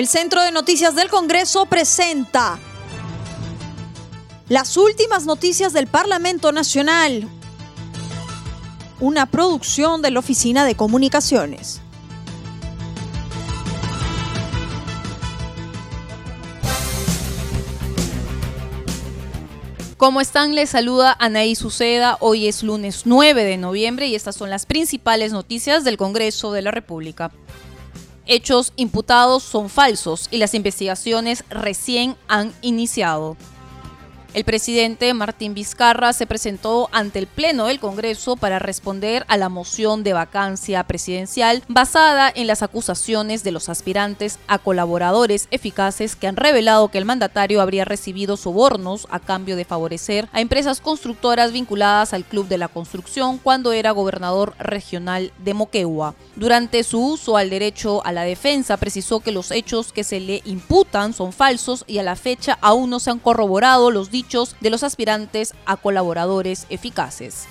[0.00, 2.58] El Centro de Noticias del Congreso presenta
[4.48, 7.28] las últimas noticias del Parlamento Nacional,
[8.98, 11.82] una producción de la Oficina de Comunicaciones.
[19.98, 20.54] ¿Cómo están?
[20.54, 22.16] Les saluda Anaí Suceda.
[22.20, 26.62] Hoy es lunes 9 de noviembre y estas son las principales noticias del Congreso de
[26.62, 27.30] la República.
[28.32, 33.36] Hechos imputados son falsos y las investigaciones recién han iniciado.
[34.32, 39.48] El presidente Martín Vizcarra se presentó ante el Pleno del Congreso para responder a la
[39.48, 46.28] moción de vacancia presidencial basada en las acusaciones de los aspirantes a colaboradores eficaces que
[46.28, 51.50] han revelado que el mandatario habría recibido sobornos a cambio de favorecer a empresas constructoras
[51.50, 56.14] vinculadas al Club de la Construcción cuando era gobernador regional de Moquegua.
[56.36, 60.40] Durante su uso al derecho a la defensa precisó que los hechos que se le
[60.44, 64.12] imputan son falsos y a la fecha aún no se han corroborado los
[64.60, 67.44] de los aspirantes a colaboradores eficaces.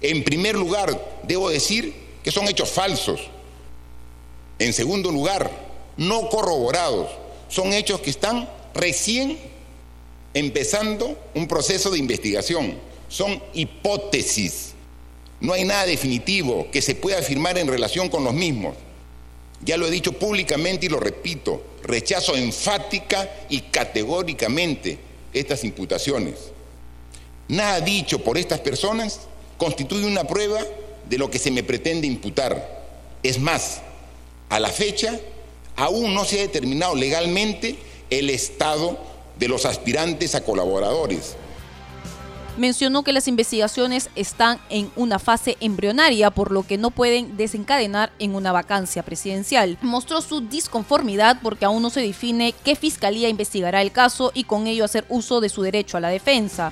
[0.00, 3.20] En primer lugar, debo decir que son hechos falsos.
[4.58, 5.50] En segundo lugar,
[5.96, 7.10] no corroborados.
[7.48, 9.38] Son hechos que están recién
[10.32, 12.78] empezando un proceso de investigación.
[13.08, 14.72] Son hipótesis.
[15.40, 18.74] No hay nada definitivo que se pueda afirmar en relación con los mismos.
[19.62, 26.34] Ya lo he dicho públicamente y lo repito, rechazo enfática y categóricamente estas imputaciones.
[27.48, 29.20] Nada dicho por estas personas
[29.58, 30.60] constituye una prueba
[31.08, 32.84] de lo que se me pretende imputar.
[33.22, 33.80] Es más,
[34.48, 35.18] a la fecha
[35.76, 37.76] aún no se ha determinado legalmente
[38.10, 38.98] el estado
[39.38, 41.36] de los aspirantes a colaboradores
[42.60, 48.12] mencionó que las investigaciones están en una fase embrionaria, por lo que no pueden desencadenar
[48.18, 49.78] en una vacancia presidencial.
[49.80, 54.66] Mostró su disconformidad porque aún no se define qué fiscalía investigará el caso y con
[54.66, 56.70] ello hacer uso de su derecho a la defensa.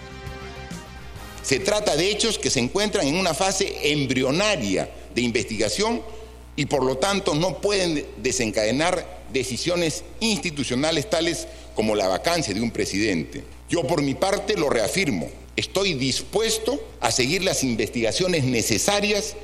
[1.43, 6.03] Se trata de hechos que se encuentran en una fase embrionaria de investigación
[6.55, 12.73] y por lo tanto no pueden desencadenar decisiones institucionales tales como la vacancia de un
[12.73, 13.43] presidente.
[13.71, 15.29] Yo por mi parte lo reafirmo,
[15.59, 19.35] Estoy dispuesto a seguir las investigaciones necesarias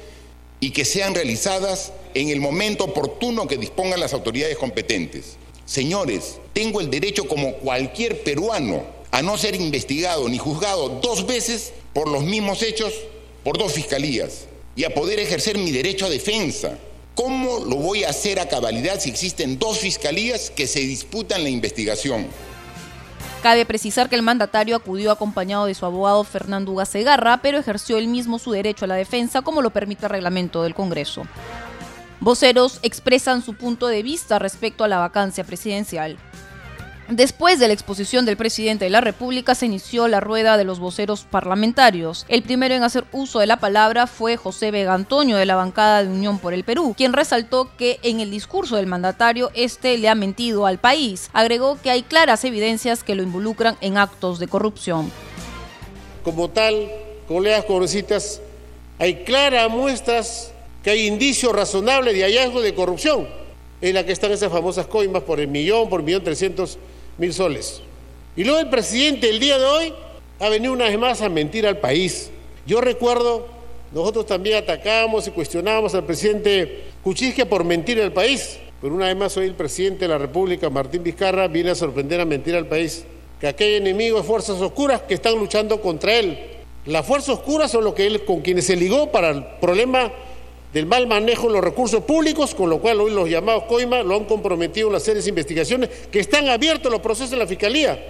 [0.60, 5.38] y que sean realizadas en el momento oportuno que dispongan las autoridades competentes.
[5.66, 11.72] Señores, tengo el derecho como cualquier peruano a no ser investigado ni juzgado dos veces
[11.92, 12.94] por los mismos hechos
[13.42, 14.44] por dos fiscalías
[14.76, 16.78] y a poder ejercer mi derecho a defensa.
[17.16, 21.50] ¿Cómo lo voy a hacer a cabalidad si existen dos fiscalías que se disputan la
[21.50, 22.28] investigación?
[23.44, 27.98] Cabe precisar que el mandatario acudió acompañado de su abogado Fernando Uga Segarra, pero ejerció
[27.98, 31.24] él mismo su derecho a la defensa como lo permite el reglamento del Congreso.
[32.20, 36.16] Voceros expresan su punto de vista respecto a la vacancia presidencial.
[37.08, 40.78] Después de la exposición del presidente de la República se inició la rueda de los
[40.78, 42.24] voceros parlamentarios.
[42.28, 46.02] El primero en hacer uso de la palabra fue José Vega Antonio de la bancada
[46.02, 50.08] de Unión por el Perú, quien resaltó que en el discurso del mandatario este le
[50.08, 51.28] ha mentido al país.
[51.34, 55.12] Agregó que hay claras evidencias que lo involucran en actos de corrupción.
[56.22, 56.90] Como tal,
[57.28, 58.40] colegas congresistas,
[58.98, 63.28] hay claras muestras que hay indicios razonables de hallazgo de corrupción
[63.82, 66.78] en la que están esas famosas coimas por el millón, por el millón trescientos
[67.18, 67.82] mil soles.
[68.36, 69.92] Y luego el presidente el día de hoy
[70.40, 72.30] ha venido una vez más a mentir al país.
[72.66, 73.46] Yo recuerdo,
[73.92, 78.58] nosotros también atacábamos y cuestionábamos al presidente Cuchisque por mentir al país.
[78.80, 82.20] Pero una vez más hoy el presidente de la República, Martín Vizcarra, viene a sorprender
[82.20, 83.04] a mentir al país.
[83.40, 86.38] Que aquí hay enemigos fuerzas oscuras que están luchando contra él.
[86.86, 90.12] Las fuerzas oscuras son lo que él, con quienes se ligó para el problema
[90.74, 94.16] del mal manejo de los recursos públicos, con lo cual hoy los llamados COIMA lo
[94.16, 98.04] han comprometido en las series de investigaciones que están abiertos los procesos de la Fiscalía.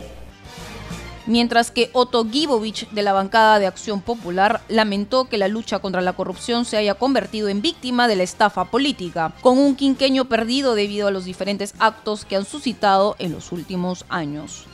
[1.27, 6.01] Mientras que Otto Gibovich, de la bancada de Acción Popular, lamentó que la lucha contra
[6.01, 10.75] la corrupción se haya convertido en víctima de la estafa política, con un quinqueño perdido
[10.75, 14.65] debido a los diferentes actos que han suscitado en los últimos años.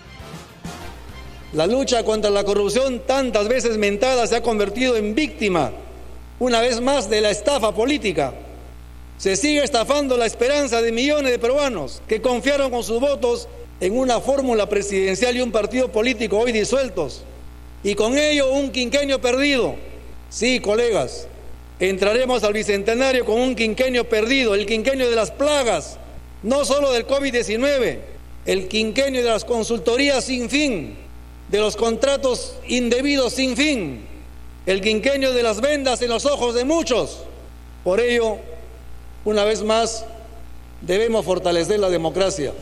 [1.52, 5.72] La lucha contra la corrupción, tantas veces mentada, se ha convertido en víctima
[6.40, 8.34] una vez más de la estafa política.
[9.18, 13.46] Se sigue estafando la esperanza de millones de peruanos que confiaron con sus votos
[13.78, 17.22] en una fórmula presidencial y un partido político hoy disueltos.
[17.84, 19.76] Y con ello un quinquenio perdido.
[20.30, 21.28] Sí, colegas,
[21.78, 25.98] entraremos al bicentenario con un quinquenio perdido, el quinquenio de las plagas,
[26.42, 27.98] no solo del COVID-19,
[28.46, 30.96] el quinquenio de las consultorías sin fin,
[31.48, 34.06] de los contratos indebidos sin fin,
[34.70, 37.24] el quinquenio de las vendas en los ojos de muchos.
[37.82, 38.38] Por ello,
[39.24, 40.04] una vez más,
[40.80, 42.52] debemos fortalecer la democracia.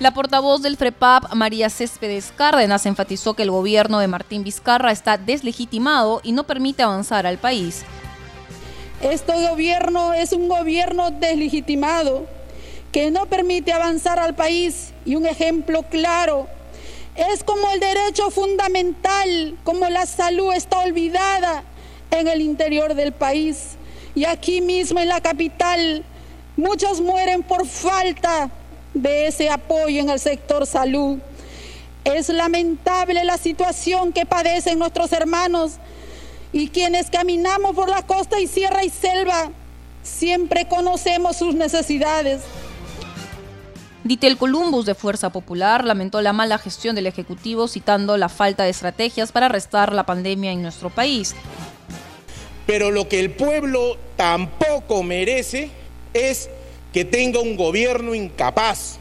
[0.00, 5.18] La portavoz del FREPAP, María Céspedes Cárdenas, enfatizó que el gobierno de Martín Vizcarra está
[5.18, 7.82] deslegitimado y no permite avanzar al país.
[9.02, 12.24] Este gobierno es un gobierno deslegitimado
[12.90, 16.48] que no permite avanzar al país y un ejemplo claro
[17.14, 21.62] es como el derecho fundamental, como la salud está olvidada
[22.10, 23.76] en el interior del país.
[24.14, 26.04] Y aquí mismo en la capital,
[26.56, 28.50] muchos mueren por falta
[28.94, 31.18] de ese apoyo en el sector salud.
[32.04, 35.74] Es lamentable la situación que padecen nuestros hermanos
[36.52, 39.50] y quienes caminamos por la costa y sierra y selva,
[40.02, 42.42] siempre conocemos sus necesidades.
[44.04, 48.68] Ditel Columbus de Fuerza Popular lamentó la mala gestión del Ejecutivo citando la falta de
[48.68, 51.34] estrategias para arrestar la pandemia en nuestro país.
[52.66, 55.70] Pero lo que el pueblo tampoco merece
[56.12, 56.50] es
[56.92, 58.98] que tenga un gobierno incapaz,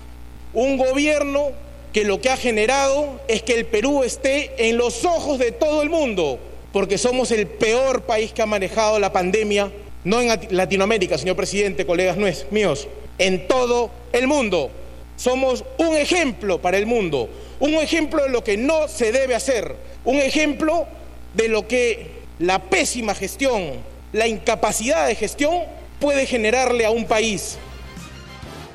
[0.54, 1.50] un gobierno
[1.92, 5.82] que lo que ha generado es que el Perú esté en los ojos de todo
[5.82, 6.40] el mundo,
[6.72, 9.70] porque somos el peor país que ha manejado la pandemia,
[10.06, 12.18] no en Latinoamérica, señor presidente, colegas
[12.52, 14.72] míos, en todo el mundo.
[15.16, 17.30] Somos un ejemplo para el mundo,
[17.60, 20.88] un ejemplo de lo que no se debe hacer, un ejemplo
[21.34, 23.74] de lo que la pésima gestión,
[24.12, 25.64] la incapacidad de gestión
[26.00, 27.58] puede generarle a un país.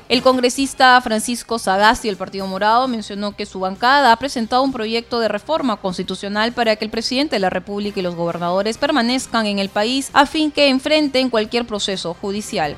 [0.09, 5.19] El congresista Francisco Sagasti del Partido Morado mencionó que su bancada ha presentado un proyecto
[5.19, 9.59] de reforma constitucional para que el presidente de la República y los gobernadores permanezcan en
[9.59, 12.75] el país a fin que enfrenten cualquier proceso judicial.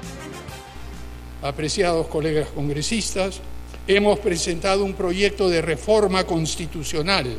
[1.41, 3.39] Apreciados colegas congresistas,
[3.87, 7.35] hemos presentado un proyecto de reforma constitucional,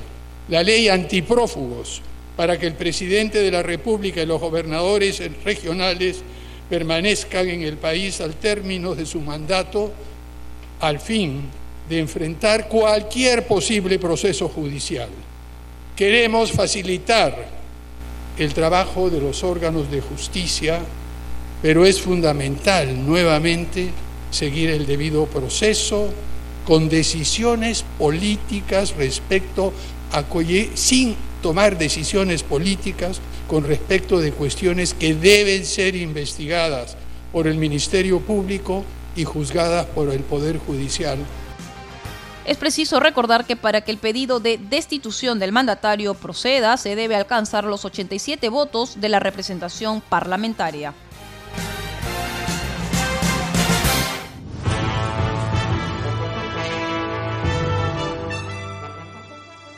[0.48, 2.02] la ley antiprófugos,
[2.36, 6.22] para que el presidente de la República y los gobernadores regionales
[6.68, 9.92] permanezcan en el país al término de su mandato
[10.80, 11.42] al fin
[11.88, 15.08] de enfrentar cualquier posible proceso judicial.
[15.94, 17.36] Queremos facilitar
[18.38, 20.80] el trabajo de los órganos de justicia,
[21.60, 23.90] pero es fundamental nuevamente
[24.30, 26.08] seguir el debido proceso
[26.66, 29.72] con decisiones políticas respecto
[30.12, 30.24] a
[30.74, 36.96] sin tomar decisiones políticas con respecto de cuestiones que deben ser investigadas
[37.32, 38.84] por el Ministerio Público
[39.16, 41.18] y juzgadas por el Poder Judicial.
[42.44, 47.14] Es preciso recordar que para que el pedido de destitución del mandatario proceda, se debe
[47.14, 50.92] alcanzar los 87 votos de la representación parlamentaria.